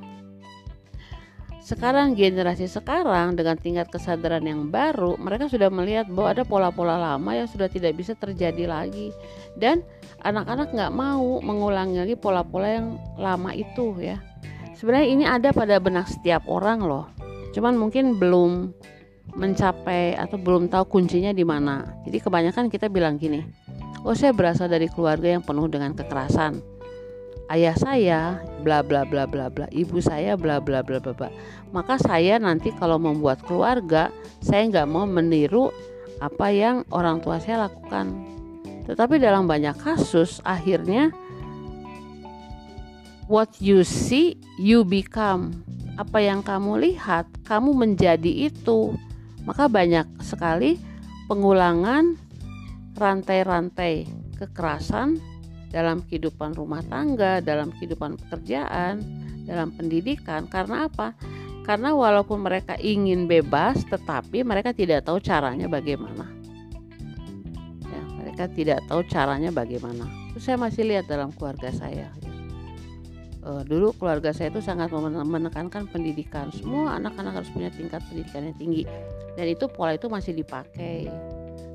[1.61, 7.31] sekarang generasi sekarang dengan tingkat kesadaran yang baru mereka sudah melihat bahwa ada pola-pola lama
[7.31, 9.11] yang sudah tidak bisa terjadi lagi.
[9.55, 9.83] Dan
[10.21, 14.17] anak-anak nggak mau mengulangi lagi pola-pola yang lama itu ya.
[14.77, 17.05] Sebenarnya ini ada pada benak setiap orang loh.
[17.53, 18.73] Cuman mungkin belum
[19.37, 22.01] mencapai atau belum tahu kuncinya di mana.
[22.07, 23.43] Jadi kebanyakan kita bilang gini
[24.05, 26.61] oh saya berasal dari keluarga yang penuh dengan kekerasan.
[27.51, 29.67] Ayah saya bla bla bla bla bla.
[29.69, 31.29] Ibu saya bla bla bla bla bla.
[31.75, 34.07] Maka saya nanti kalau membuat keluarga
[34.39, 35.69] saya nggak mau meniru
[36.23, 38.13] apa yang orang tua saya lakukan
[38.85, 41.13] tetapi dalam banyak kasus akhirnya
[43.29, 45.63] what you see you become
[45.95, 48.95] apa yang kamu lihat kamu menjadi itu
[49.45, 50.77] maka banyak sekali
[51.25, 52.19] pengulangan
[52.97, 54.05] rantai-rantai
[54.37, 55.17] kekerasan
[55.71, 58.99] dalam kehidupan rumah tangga, dalam kehidupan pekerjaan,
[59.47, 60.45] dalam pendidikan.
[60.51, 61.15] Karena apa?
[61.63, 66.40] Karena walaupun mereka ingin bebas, tetapi mereka tidak tahu caranya bagaimana.
[68.31, 70.07] Mereka tidak tahu caranya bagaimana.
[70.31, 72.07] Itu saya masih lihat dalam keluarga saya.
[73.43, 74.87] Uh, dulu keluarga saya itu sangat
[75.27, 76.47] menekankan pendidikan.
[76.55, 78.83] Semua anak-anak harus punya tingkat pendidikan yang tinggi,
[79.35, 81.11] dan itu pola itu masih dipakai.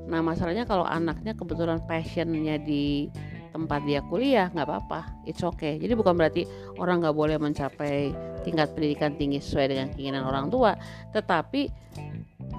[0.09, 3.11] Nah masalahnya kalau anaknya kebetulan passionnya di
[3.57, 6.45] tempat dia kuliah nggak apa-apa it's okay jadi bukan berarti
[6.77, 8.13] orang nggak boleh mencapai
[8.45, 10.77] tingkat pendidikan tinggi sesuai dengan keinginan orang tua
[11.09, 11.73] tetapi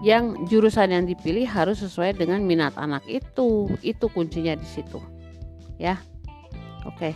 [0.05, 5.03] yang jurusan yang dipilih harus sesuai dengan minat anak itu itu kuncinya di situ
[5.79, 5.98] ya
[6.87, 7.12] oke okay.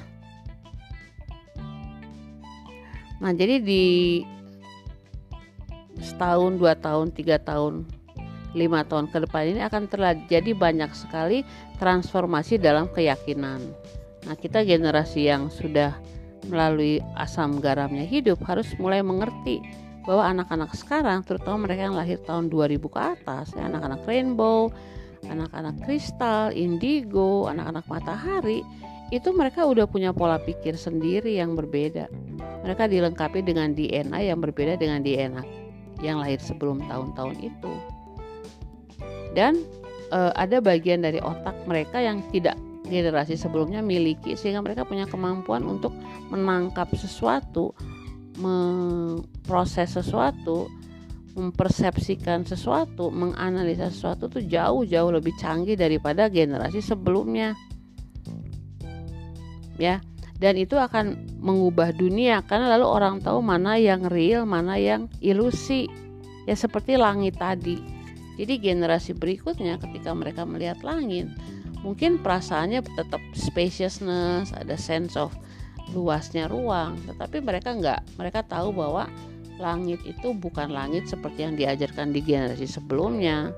[3.23, 3.85] nah jadi di
[6.03, 7.87] setahun dua tahun tiga tahun
[8.53, 11.41] lima tahun ke depan ini akan terjadi banyak sekali
[11.81, 13.65] transformasi dalam keyakinan.
[14.29, 15.97] Nah, kita generasi yang sudah
[16.47, 19.63] melalui asam garamnya hidup harus mulai mengerti
[20.03, 24.71] bahwa anak-anak sekarang, terutama mereka yang lahir tahun 2000 ke atas, ya, anak-anak rainbow,
[25.27, 28.67] anak-anak kristal, indigo, anak-anak matahari,
[29.15, 32.11] itu mereka udah punya pola pikir sendiri yang berbeda.
[32.67, 35.45] Mereka dilengkapi dengan DNA yang berbeda dengan DNA
[36.03, 37.73] yang lahir sebelum tahun-tahun itu
[39.33, 39.59] dan
[40.13, 45.65] e, ada bagian dari otak mereka yang tidak generasi sebelumnya miliki sehingga mereka punya kemampuan
[45.65, 45.97] untuk
[46.29, 47.73] menangkap sesuatu,
[48.37, 50.69] memproses sesuatu,
[51.37, 57.57] mempersepsikan sesuatu, menganalisa sesuatu itu jauh-jauh lebih canggih daripada generasi sebelumnya.
[59.81, 60.05] Ya,
[60.39, 65.89] dan itu akan mengubah dunia karena lalu orang tahu mana yang real, mana yang ilusi.
[66.45, 68.03] Ya seperti langit tadi
[68.41, 71.29] jadi generasi berikutnya ketika mereka melihat langit,
[71.85, 75.37] mungkin perasaannya tetap spaciousness, ada sense of
[75.93, 78.01] luasnya ruang, tetapi mereka enggak.
[78.17, 79.07] Mereka tahu bahwa
[79.61, 83.53] langit itu bukan langit seperti yang diajarkan di generasi sebelumnya.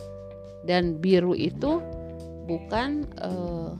[0.67, 1.81] Dan biru itu
[2.45, 3.77] bukan uh,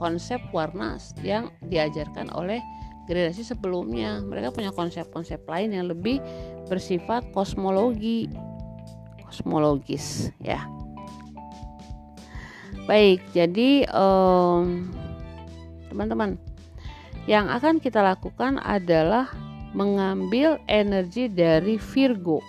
[0.00, 2.58] konsep warna yang diajarkan oleh
[3.10, 4.22] generasi sebelumnya.
[4.22, 6.22] Mereka punya konsep-konsep lain yang lebih
[6.70, 8.30] bersifat kosmologi
[9.26, 10.66] kosmologis ya.
[12.90, 13.86] Baik, jadi
[15.90, 16.49] teman-teman, um,
[17.28, 19.28] yang akan kita lakukan adalah
[19.76, 22.42] mengambil energi dari Virgo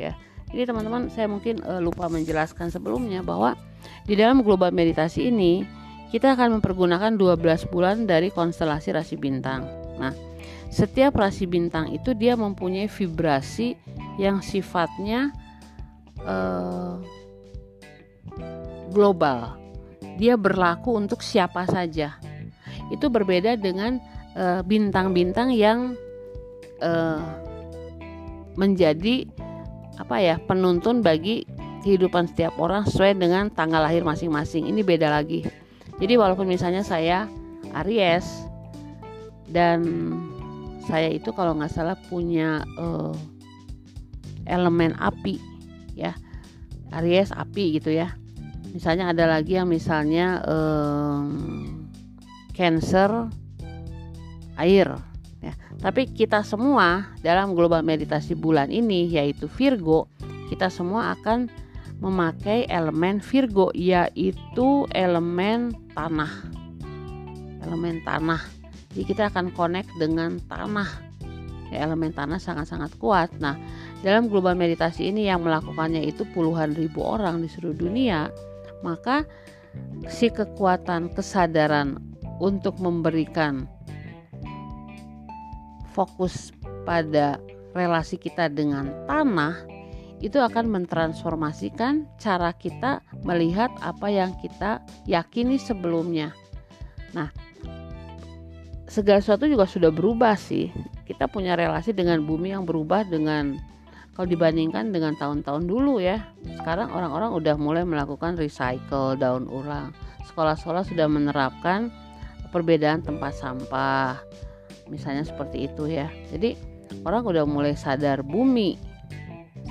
[0.00, 0.12] ya.
[0.52, 3.56] Jadi teman-teman, saya mungkin uh, lupa menjelaskan sebelumnya bahwa
[4.04, 5.64] di dalam global meditasi ini
[6.12, 9.64] kita akan mempergunakan 12 bulan dari konstelasi rasi bintang.
[9.96, 10.12] Nah,
[10.68, 13.80] setiap rasi bintang itu dia mempunyai vibrasi
[14.20, 15.32] yang sifatnya
[16.28, 17.00] uh,
[18.92, 19.56] global.
[20.20, 22.20] Dia berlaku untuk siapa saja.
[22.92, 24.04] Itu berbeda dengan
[24.64, 25.78] bintang-bintang uh, yang
[26.80, 27.20] uh,
[28.56, 29.28] menjadi
[30.00, 31.44] apa ya penuntun bagi
[31.84, 34.70] kehidupan setiap orang sesuai dengan tanggal lahir masing-masing.
[34.70, 35.44] Ini beda lagi.
[36.00, 37.28] Jadi walaupun misalnya saya
[37.84, 38.26] Aries
[39.52, 39.84] dan
[40.88, 43.14] saya itu kalau nggak salah punya uh,
[44.48, 45.38] elemen api
[45.94, 46.16] ya
[46.90, 48.10] Aries api gitu ya
[48.72, 51.28] misalnya ada lagi yang misalnya um,
[52.52, 53.30] Cancer
[54.62, 54.86] air
[55.42, 55.54] ya.
[55.82, 60.06] Tapi kita semua dalam global meditasi bulan ini yaitu Virgo
[60.52, 61.50] kita semua akan
[62.04, 66.28] memakai elemen Virgo yaitu elemen tanah.
[67.64, 68.42] Elemen tanah.
[68.92, 71.08] Jadi kita akan connect dengan tanah.
[71.72, 73.32] Ya, elemen tanah sangat-sangat kuat.
[73.40, 73.56] Nah
[74.04, 78.28] dalam global meditasi ini yang melakukannya itu puluhan ribu orang di seluruh dunia,
[78.84, 79.24] maka
[80.12, 81.96] si kekuatan kesadaran
[82.44, 83.71] untuk memberikan
[85.92, 86.50] fokus
[86.88, 87.38] pada
[87.72, 89.64] relasi kita dengan tanah
[90.22, 96.30] itu akan mentransformasikan cara kita melihat apa yang kita yakini sebelumnya.
[97.10, 97.28] Nah,
[98.86, 100.70] segala sesuatu juga sudah berubah sih.
[101.02, 103.58] Kita punya relasi dengan bumi yang berubah dengan
[104.12, 106.20] kalau dibandingkan dengan tahun-tahun dulu ya
[106.60, 109.96] sekarang orang-orang udah mulai melakukan recycle daun ulang
[110.28, 111.88] sekolah-sekolah sudah menerapkan
[112.52, 114.20] perbedaan tempat sampah
[114.92, 116.12] misalnya seperti itu ya.
[116.28, 116.52] Jadi
[117.08, 118.76] orang udah mulai sadar bumi.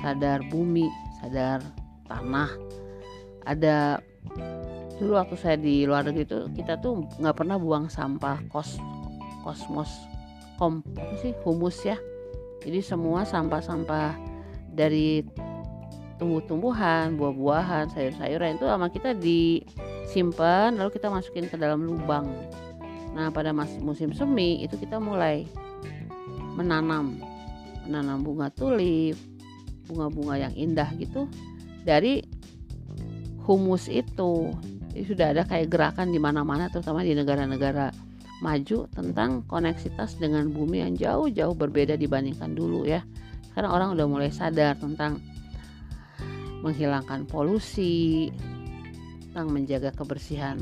[0.02, 0.90] Sadar bumi
[1.22, 1.62] sadar
[2.10, 2.50] tanah.
[3.46, 4.02] Ada
[4.98, 8.78] dulu waktu saya di luar negeri itu kita tuh nggak pernah buang sampah kos
[9.42, 9.90] kosmos
[10.58, 10.82] kom
[11.22, 11.98] sih humus ya.
[12.62, 14.14] Jadi semua sampah-sampah
[14.70, 15.26] dari
[16.22, 19.66] tumbuh-tumbuhan, buah-buahan, sayur-sayuran itu sama kita di
[20.06, 22.30] simpan lalu kita masukin ke dalam lubang
[23.12, 25.44] nah pada musim semi itu kita mulai
[26.56, 27.20] menanam
[27.84, 29.16] menanam bunga tulip
[29.90, 31.26] bunga-bunga yang indah gitu
[31.82, 32.22] dari
[33.42, 34.54] humus itu.
[34.92, 37.90] Jadi sudah ada kayak gerakan di mana-mana terutama di negara-negara
[38.42, 43.02] maju tentang koneksitas dengan bumi yang jauh-jauh berbeda dibandingkan dulu ya.
[43.52, 45.20] Karena orang udah mulai sadar tentang
[46.62, 48.30] menghilangkan polusi
[49.28, 50.60] tentang menjaga kebersihan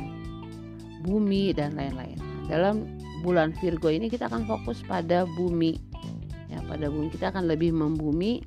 [1.05, 5.79] bumi dan lain-lain dalam bulan Virgo ini kita akan fokus pada bumi
[6.51, 8.43] ya pada bumi kita akan lebih membumi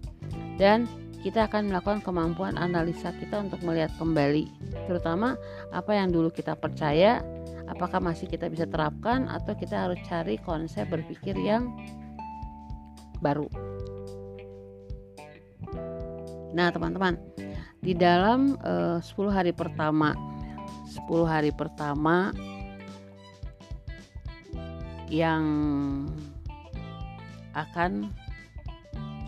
[0.60, 0.84] dan
[1.24, 4.52] kita akan melakukan kemampuan analisa kita untuk melihat kembali
[4.92, 5.40] terutama
[5.72, 7.24] apa yang dulu kita percaya
[7.72, 11.72] apakah masih kita bisa terapkan atau kita harus cari konsep berpikir yang
[13.24, 13.48] baru.
[16.52, 17.16] Nah, teman-teman,
[17.80, 20.12] di dalam eh, 10 hari pertama
[20.94, 22.30] 10 hari pertama
[25.12, 25.44] yang
[27.54, 28.12] akan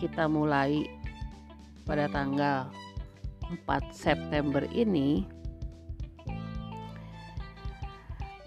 [0.00, 0.84] kita mulai
[1.86, 2.68] pada tanggal
[3.46, 5.24] 4 September ini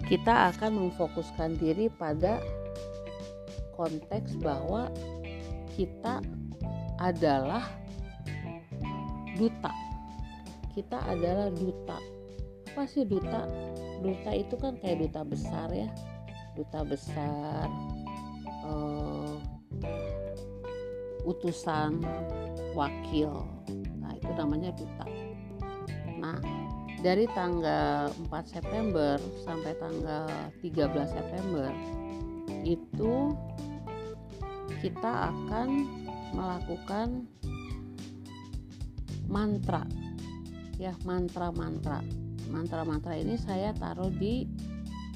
[0.10, 2.42] kita akan memfokuskan diri pada
[3.78, 4.90] konteks bahwa
[5.78, 6.20] kita
[7.00, 7.64] adalah
[9.40, 9.72] duta.
[10.76, 11.96] Kita adalah duta.
[12.74, 13.48] Apa sih duta?
[14.04, 15.88] Duta itu kan kayak duta besar ya.
[16.60, 17.72] Duta besar
[18.68, 19.40] uh,
[21.24, 22.04] utusan
[22.76, 23.32] wakil.
[24.04, 25.08] Nah, itu namanya duta.
[26.20, 26.36] Nah,
[27.00, 29.16] dari tanggal 4 September
[29.48, 30.28] sampai tanggal
[30.60, 31.72] 13 September
[32.68, 33.32] itu
[34.84, 35.88] kita akan
[36.36, 37.24] melakukan
[39.30, 39.86] mantra
[40.82, 42.02] ya mantra-mantra
[42.50, 44.48] mantra-mantra ini saya taruh di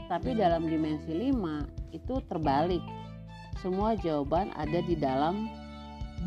[0.07, 1.63] Tapi dalam dimensi lima
[1.95, 2.81] itu terbalik.
[3.61, 5.47] Semua jawaban ada di dalam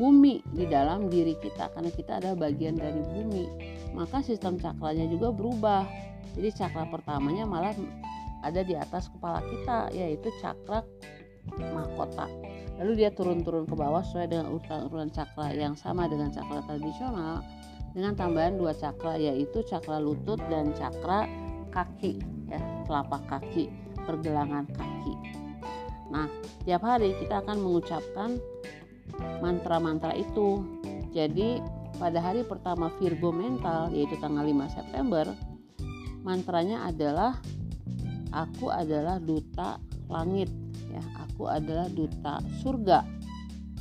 [0.00, 3.44] bumi, di dalam diri kita karena kita adalah bagian dari bumi.
[3.92, 5.84] Maka sistem cakranya juga berubah.
[6.36, 7.72] Jadi cakra pertamanya malah
[8.44, 10.84] ada di atas kepala kita yaitu cakra
[11.54, 12.26] mahkota
[12.76, 17.40] lalu dia turun-turun ke bawah sesuai dengan urutan cakra yang sama dengan cakra tradisional
[17.96, 21.24] dengan tambahan dua cakra yaitu cakra lutut dan cakra
[21.76, 22.56] kaki ya
[22.88, 23.68] telapak kaki
[24.08, 25.12] pergelangan kaki.
[26.08, 26.24] Nah
[26.64, 28.40] tiap hari kita akan mengucapkan
[29.44, 30.64] mantra-mantra itu.
[31.12, 31.60] Jadi
[32.00, 35.28] pada hari pertama Virgo mental yaitu tanggal 5 September
[36.24, 37.36] mantranya adalah
[38.32, 40.48] aku adalah duta langit
[40.88, 43.04] ya aku adalah duta surga.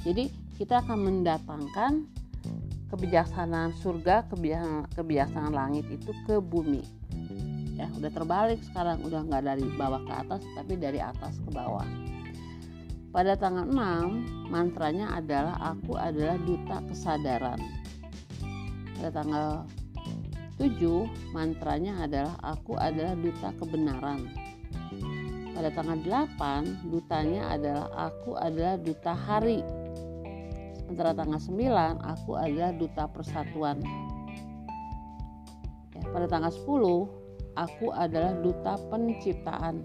[0.04, 0.28] Jadi
[0.60, 2.08] kita akan mendatangkan
[2.88, 7.05] kebijaksanaan surga kebijaksanaan, kebijaksanaan langit itu ke bumi
[7.76, 11.86] ya udah terbalik sekarang udah nggak dari bawah ke atas tapi dari atas ke bawah
[13.12, 17.60] pada tanggal 6 mantranya adalah aku adalah duta kesadaran
[18.96, 19.48] pada tanggal
[20.56, 24.24] 7 mantranya adalah aku adalah duta kebenaran
[25.56, 29.64] pada tanggal 8 dutanya adalah aku adalah duta hari.
[30.76, 33.80] Sementara tanggal 9 aku adalah duta persatuan.
[35.96, 37.25] Ya, pada tanggal 10
[37.56, 39.84] aku adalah duta penciptaan.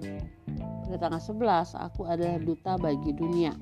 [0.87, 3.55] Pada tanggal 11 aku adalah duta bagi dunia.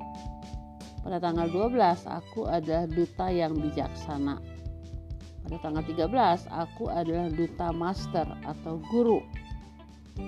[1.05, 4.41] Pada tanggal 12 aku adalah duta yang bijaksana.
[5.47, 9.21] Pada tanggal 13 aku adalah duta master atau guru.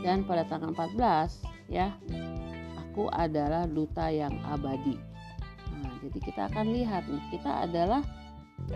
[0.04, 1.94] Dan pada tanggal 14 ya
[2.90, 4.98] aku adalah duta yang abadi
[5.78, 8.02] nah, jadi kita akan lihat nih kita adalah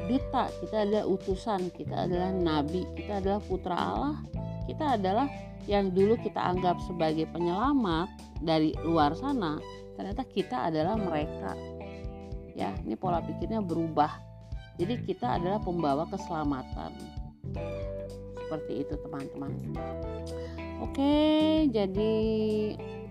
[0.07, 4.17] duta kita adalah utusan kita adalah nabi kita adalah putra Allah
[4.65, 5.29] kita adalah
[5.65, 8.09] yang dulu kita anggap sebagai penyelamat
[8.45, 9.57] dari luar sana
[9.97, 11.55] ternyata kita adalah mereka.
[12.55, 14.11] Ya ini pola pikirnya berubah.
[14.79, 16.93] Jadi kita adalah pembawa keselamatan.
[18.35, 19.53] Seperti itu teman-teman.
[20.83, 21.15] Oke
[21.71, 22.15] jadi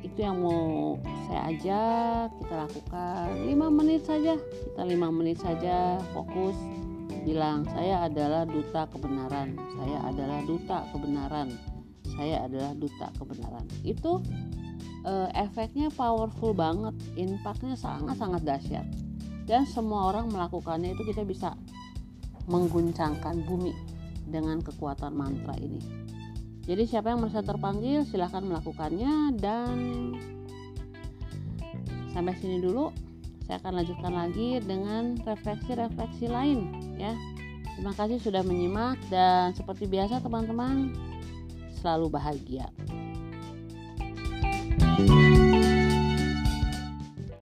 [0.04, 1.00] itu yang mau
[1.32, 4.36] saya ajak kita lakukan 5 menit saja.
[4.36, 6.56] Kita 5 menit saja fokus
[7.24, 9.56] bilang saya adalah duta kebenaran.
[9.80, 11.48] Saya adalah duta kebenaran.
[12.14, 13.66] Saya adalah duta kebenaran.
[13.82, 14.22] Itu
[15.08, 18.88] uh, efeknya powerful banget impactnya sangat sangat dahsyat.
[19.44, 21.56] Dan semua orang melakukannya itu kita bisa
[22.48, 23.72] mengguncangkan bumi
[24.28, 25.80] dengan kekuatan mantra ini.
[26.64, 29.36] Jadi siapa yang merasa terpanggil silahkan melakukannya.
[29.36, 29.76] Dan
[32.16, 33.13] sampai sini dulu
[33.54, 37.14] saya akan lanjutkan lagi dengan refleksi-refleksi lain ya.
[37.78, 40.90] Terima kasih sudah menyimak dan seperti biasa teman-teman
[41.78, 42.66] selalu bahagia.
[44.74, 45.23] thank you